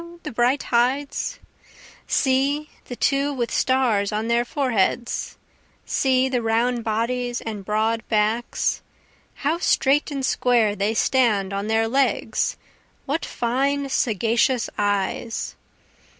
[0.23, 1.37] the bright hides,
[2.07, 5.37] See, the two with stars on their foreheads
[5.85, 8.81] see, the round bodies and broad backs,
[9.45, 12.57] How straight and square they stand on their legs
[13.05, 15.55] what fine sagacious eyes!